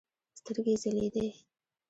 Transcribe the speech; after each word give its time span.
سترګې 0.39 0.73
يې 0.75 0.79
ځلېدې. 0.81 1.27